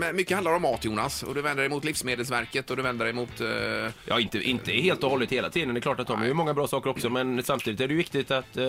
[0.00, 3.04] Men mycket handlar om mat Jonas och du vänder dig mot Livsmedelsverket och du vänder
[3.04, 3.40] dig mot...
[3.40, 5.74] eh, Ja, inte, inte helt och hållet hela tiden.
[5.74, 7.92] Det är klart att de har ju många bra saker också, men samtidigt är det
[7.92, 8.64] ju viktigt att eh,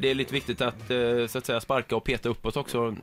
[0.00, 2.96] det är lite viktigt att, eh, så att säga, sparka och peta uppåt också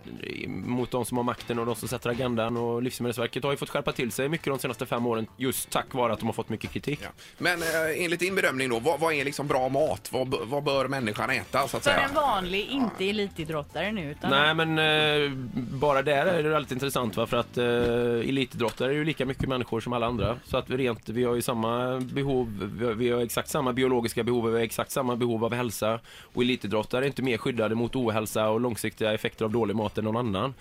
[0.47, 2.57] mot de som har makten och de som sätter agendan.
[2.57, 5.93] Och Livsmedelsverket har ju fått skärpa till sig mycket de senaste fem åren just tack
[5.93, 6.99] vare att de har fått mycket kritik.
[7.03, 7.09] ja.
[7.37, 10.09] Men eh, enligt din bedömning då, vad, vad är liksom bra mat?
[10.11, 12.01] Vad, vad bör människan äta så att För säga?
[12.07, 17.17] en vanlig, inte elitidrottare nu utan Nej, men eh, bara där är det väldigt intressant
[17.17, 17.27] va?
[17.27, 17.65] för att eh,
[18.29, 20.37] elitidrottare är ju lika mycket människor som alla andra.
[20.45, 23.73] Så att vi rent, vi har ju samma behov, vi har, vi har exakt samma
[23.73, 25.99] biologiska behov, vi har exakt samma behov av hälsa.
[26.33, 26.43] Och
[26.85, 30.17] elitidrottare är inte mer skyddade mot ohälsa och långsiktiga effekter av dålig mat än någon
[30.17, 30.53] annan.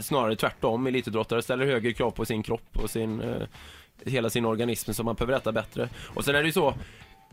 [0.00, 3.46] Snarare tvärtom, elitidrottare ställer högre krav på sin kropp och sin, eh,
[4.06, 5.88] hela sin organism så man behöver äta bättre.
[6.14, 6.74] Och sen är det ju så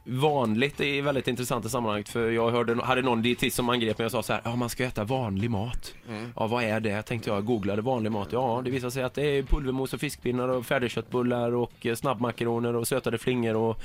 [0.08, 4.06] vanligt är väldigt intressant i sammanhanget för jag hörde, hade någon dietist som angrep mig
[4.06, 5.94] och sa så här, ja man ska äta vanlig mat.
[6.36, 7.02] Ja vad är det?
[7.02, 8.28] Tänkte jag, googlade vanlig mat.
[8.31, 12.76] Ja det visar sig att det är pulvermos och fiskpinnar och färdigköttbullar och eh, snabbmakaroner
[12.76, 13.81] och sötade flingor och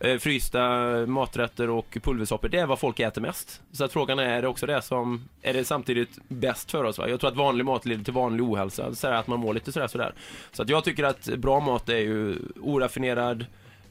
[0.00, 0.60] eh, frysta
[1.06, 2.48] maträtter och pulversoppor.
[2.48, 3.62] Det är vad folk äter mest.
[3.72, 6.98] Så att frågan är, är det också det som, är det samtidigt bäst för oss?
[6.98, 7.08] Va?
[7.08, 9.72] Jag tror att vanlig mat leder till vanlig ohälsa, så här att man mår lite
[9.72, 10.14] sådär sådär.
[10.52, 13.46] Så att jag tycker att bra mat är ju oraffinerad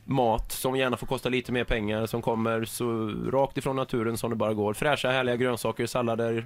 [0.09, 4.29] mat som gärna får kosta lite mer pengar som kommer så rakt ifrån naturen som
[4.29, 4.73] det bara går.
[4.73, 6.45] Fräscha härliga grönsaker, sallader,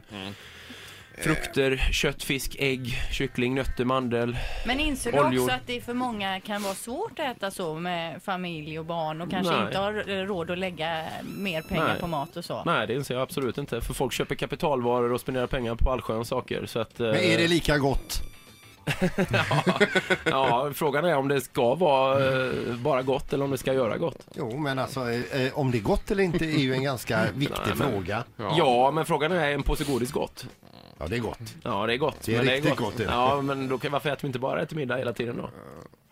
[1.18, 4.38] frukter, kött, fisk, ägg, kyckling, nötter, mandel.
[4.68, 5.44] Men inser du Oljor.
[5.44, 9.22] också att det för många kan vara svårt att äta så med familj och barn
[9.22, 9.66] och kanske Nej.
[9.66, 11.04] inte har eh, råd att lägga
[11.38, 12.00] mer pengar Nej.
[12.00, 12.64] på mat och så?
[12.66, 13.82] Nej, det inser jag absolut inte.
[13.82, 16.66] För folk köper kapitalvaror och spenderar pengar på allsköns saker.
[16.66, 18.23] Så att, eh, Men är det lika gott?
[20.26, 23.98] Ja, frågan är om det ska vara eh, bara gott eller om det ska göra
[23.98, 24.18] gott.
[24.36, 27.58] Jo, men alltså eh, om det är gott eller inte är ju en ganska viktig
[27.66, 28.24] Nej, men- fråga.
[28.38, 28.92] Ja.
[28.92, 30.46] men frågan är, är en påse godis gott?
[30.98, 31.40] Ja, det är gott.
[31.64, 32.18] Ja, det är gott.
[32.26, 33.04] Det är men riktigt gott, det.
[33.04, 35.50] Ja, men då kan, varför äter vi inte bara det till middag hela tiden då?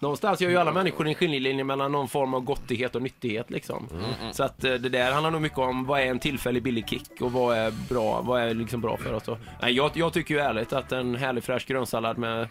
[0.02, 3.88] Någonstans gör ju alla människor en skiljelinje mellan någon form av gottighet och nyttighet liksom.
[3.92, 6.90] Mm, Så att eh, det där handlar nog mycket om vad är en tillfällig billig
[6.90, 9.38] kick och vad är bra, vad är liksom bra för oss då?
[9.62, 12.48] Nej, jag, jag tycker ju ärligt att en härlig fräsch grönsallad med,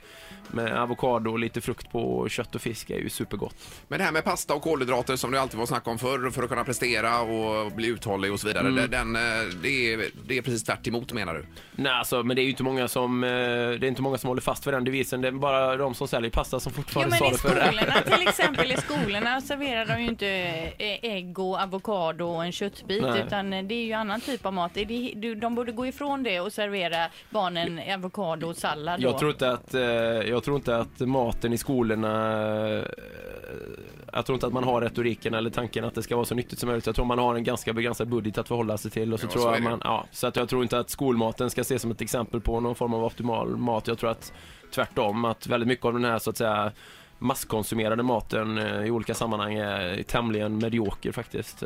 [0.50, 3.54] med avokado och lite frukt på och kött och fisk är ju supergott.
[3.88, 6.42] Men det här med pasta och kolhydrater som det alltid var snack om förr för
[6.42, 8.68] att kunna prestera och bli uthållig och så vidare.
[8.68, 8.76] Mm.
[8.76, 9.22] det- Den, eh,
[9.62, 11.46] det, är, det är precis tvärt emot menar du?
[11.72, 14.28] Nej, alltså, men det är ju inte många som, eh, det är inte många som
[14.28, 15.20] håller fast vid den devisen.
[15.20, 19.40] Det är bara de som säljer pasta som fortfarande men skolorna till exempel, i skolorna
[19.40, 20.26] serverar de ju inte
[20.78, 23.22] eh, ägg och avokado och en köttbit Nej.
[23.26, 24.74] utan eh, det är ju annan typ av mat.
[25.36, 29.08] De borde gå ifrån det och servera barnen avokado och sallad då.
[29.08, 32.10] Jag tror inte att, eh, jag tror inte att maten i skolorna
[34.12, 36.58] jag tror inte att man har retoriken eller tanken att det ska vara så nyttigt
[36.58, 36.86] som möjligt.
[36.86, 39.12] Jag tror man har en ganska begränsad budget att förhålla sig till.
[39.12, 41.50] Och så Ja, tror så jag man, ja, så att jag tror inte att skolmaten
[41.50, 43.86] ska ses som ett exempel på någon form av optimal mat.
[43.86, 44.32] Jag tror att
[44.74, 46.72] tvärtom, att väldigt mycket av den här så att säga
[47.20, 51.62] masskonsumerade maten eh, i olika sammanhang är tämligen medioker faktiskt.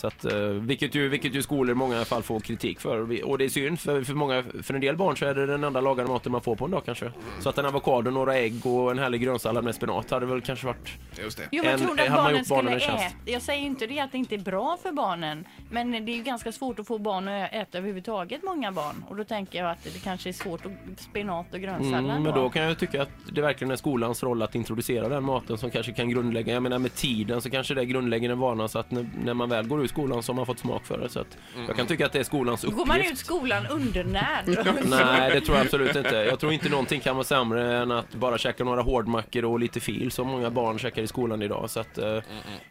[0.00, 3.24] Så att, eh, vilket, ju, vilket ju skolor i många fall får kritik för.
[3.24, 5.64] Och det är synd, för, för, många, för en del barn så är det den
[5.64, 7.12] enda lagade maten man får på en dag kanske.
[7.40, 10.66] Så att en avokado, några ägg och en härlig grönsallad med spenat hade väl kanske
[10.66, 10.88] varit...
[11.22, 11.48] Just det.
[11.52, 12.98] Jo men En- tror du att barnen skulle äta?
[13.24, 15.44] Jag säger ju inte det att det inte är bra för barnen.
[15.70, 19.04] Men det är ju ganska svårt att få barn att äta överhuvudtaget, många barn.
[19.08, 22.34] Och då tänker jag att det kanske är svårt att spenat och grönsallad Mm, men
[22.34, 25.70] då kan jag tycka att det verkligen är skolans roll att introducera den maten som
[25.70, 28.90] kanske kan grundlägga, jag menar med tiden så kanske det grundlägger en vana så att
[28.90, 31.08] när, när man väl går ur skolan så har fått smak för det.
[31.08, 32.78] Så att jag kan tycka att det är skolans uppgift.
[32.78, 34.44] går man ut skolan undernärd.
[34.84, 36.16] Nej, det tror jag absolut inte.
[36.16, 39.80] Jag tror inte någonting kan vara sämre än att bara käka några hårdmackor och lite
[39.80, 41.70] fil som många barn käkar i skolan idag.
[41.70, 42.18] Så att, eh,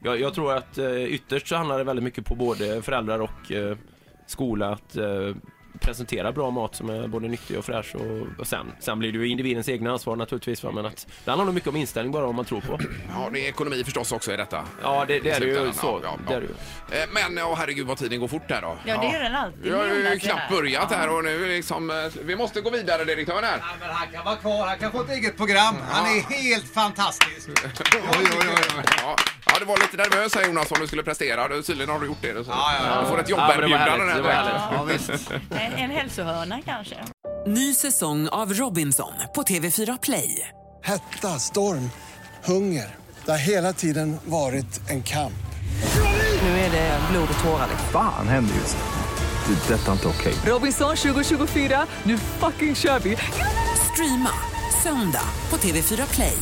[0.03, 3.51] jag, jag tror att eh, ytterst så handlar det väldigt mycket på både föräldrar och
[3.51, 3.77] eh,
[4.27, 5.35] skola att eh,
[5.79, 9.17] presentera bra mat som är både nyttig och fräsch och, och sen, sen blir det
[9.17, 10.71] ju individens egna ansvar naturligtvis va?
[10.71, 12.79] men att det handlar nog mycket om inställning bara om man tror på.
[13.09, 14.63] Ja, det är ekonomi förstås också i detta.
[14.83, 15.99] Ja, det, det är det ju så.
[16.03, 16.37] ja, Det ja.
[16.37, 17.01] är det ju.
[17.01, 18.77] Eh, Men, ja herregud vad tiden går fort här då.
[18.85, 19.59] Ja, det gör den alltid.
[19.63, 20.49] Vi har ju knappt här.
[20.55, 23.57] börjat här och nu liksom, eh, vi måste gå vidare direktören här.
[23.57, 25.75] Ja, men han kan vara kvar, han kan få ett eget program.
[25.89, 27.49] Han är helt fantastisk.
[27.93, 28.83] Oj, oj, oj,
[29.69, 31.47] var lite nervös här Jonas om du skulle prestera.
[31.47, 32.33] Du, tydligen har du gjort det.
[32.33, 32.51] Så.
[32.51, 33.01] Ja, ja, ja.
[33.01, 35.55] Du får ett det jobberbjudande härligt, här det.
[35.55, 36.95] En, en hälsohörna kanske.
[37.47, 40.47] Ny säsong av Robinson på TV4 Play.
[40.83, 41.89] Hetta, storm,
[42.45, 42.95] hunger.
[43.25, 45.33] Det har hela tiden varit en kamp.
[46.43, 47.67] Nu är det blod och tårar.
[47.91, 49.53] Fan händer just nu.
[49.53, 49.73] Det.
[49.73, 50.33] är Detta är inte okej.
[50.45, 53.17] Robinson 2024, nu fucking kör vi!
[53.93, 54.31] Streama
[54.83, 56.37] söndag på TV4 Play.